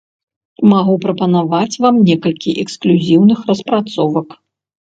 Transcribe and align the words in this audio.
Магу 0.71 0.95
прапанаваць 1.03 1.79
вам 1.85 1.95
некалькі 2.09 2.55
эксклюзіўных 2.65 3.47
распрацовак. 3.53 4.27